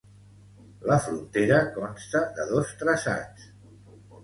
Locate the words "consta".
1.77-2.23